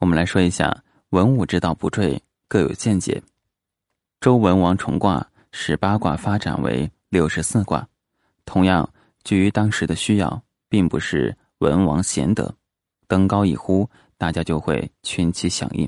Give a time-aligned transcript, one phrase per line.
[0.00, 2.18] 我们来说一下文武之道不坠，
[2.48, 3.22] 各有见解。
[4.18, 7.86] 周文王重卦使八卦发展为六十四卦，
[8.46, 8.88] 同样
[9.24, 12.54] 基于当时的需要，并不是文王贤德，
[13.06, 13.86] 登高一呼，
[14.16, 15.86] 大家就会群起响应。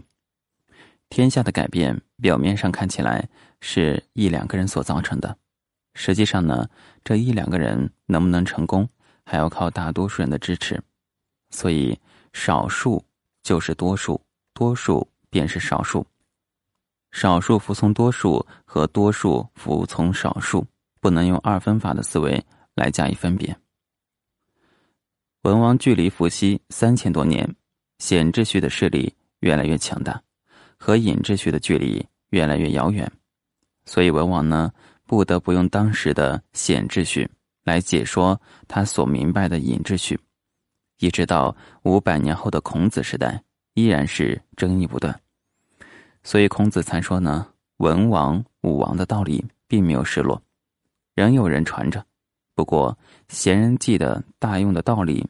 [1.09, 3.27] 天下的改变，表面上看起来
[3.63, 5.35] 是一两个人所造成的，
[5.95, 6.69] 实际上呢，
[7.03, 8.87] 这一两个人能不能成功，
[9.25, 10.79] 还要靠大多数人的支持。
[11.49, 11.99] 所以，
[12.35, 13.03] 少数
[13.43, 14.21] 就是多数，
[14.55, 16.07] 多数便是少数。
[17.11, 20.67] 少数服从多数和多数服从少数，
[21.01, 22.43] 不能用二分法的思维
[22.75, 23.55] 来加以分别。
[25.43, 27.55] 文王距离伏羲三千多年，
[27.99, 30.23] 显秩序的势力越来越强大，
[30.79, 33.11] 和隐秩序的距离越来越遥远，
[33.85, 34.73] 所以文王呢，
[35.05, 37.29] 不得不用当时的显秩序
[37.65, 40.19] 来解说他所明白的隐秩序。
[40.99, 43.43] 一直到五百年后的孔子时代，
[43.75, 45.21] 依然是争议不断。
[46.23, 47.49] 所以孔子才说呢
[47.79, 50.41] ：“文王、武王的道理并没有失落，
[51.15, 52.05] 仍有人传着。
[52.55, 52.97] 不过
[53.29, 55.27] 贤人记得大用的道理，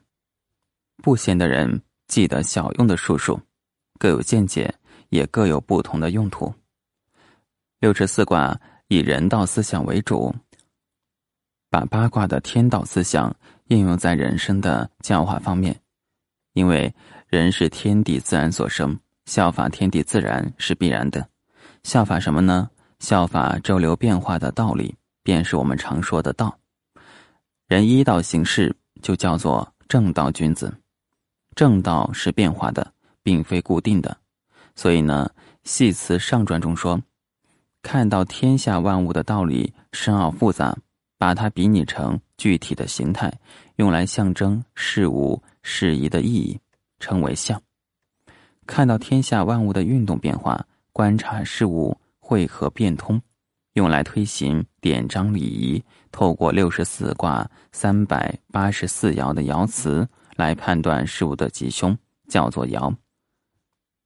[0.98, 3.40] 不贤的人记得小用的术数，
[3.98, 4.74] 各有见解，
[5.08, 6.52] 也各有不同的用途。
[7.78, 10.34] 六十四卦以人道思想为主，
[11.70, 13.34] 把八卦的天道思想。”
[13.68, 15.78] 应用在人生的教化方面，
[16.52, 16.94] 因为
[17.28, 21.26] 人是天地自然所生，效法天地自然是必然的。
[21.82, 22.70] 效法什么呢？
[23.00, 26.58] 效法周流变化的道理，便是我们常说的道。
[27.66, 30.72] 人依道行事，就叫做正道君子。
[31.54, 34.16] 正道是变化的，并非固定的。
[34.74, 35.30] 所以呢，
[35.64, 37.02] 《系辞上传》中说
[37.82, 40.76] ：“看到天下万物的道理深奥复杂。”
[41.22, 43.32] 把它比拟成具体的形态，
[43.76, 46.58] 用来象征事物适宜的意义，
[46.98, 47.62] 称为象。
[48.66, 53.22] 看到天下万物的运动变化，观察事物汇合变通，
[53.74, 55.80] 用来推行典章礼仪，
[56.10, 61.96] 透过六十四卦三百八十四爻的爻辞来判断事物的吉凶，
[62.26, 62.92] 叫做爻。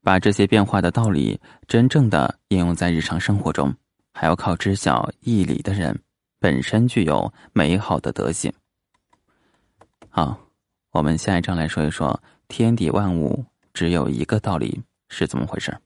[0.02, 3.74] 把这些变化的道理真正的应用在日常生活中，
[4.12, 5.98] 还要靠知晓义理的人。
[6.38, 8.52] 本身具有美好的德性。
[10.08, 10.48] 好，
[10.92, 15.78] 我们下一章来说一说天地万物只有一个道理是怎么回事。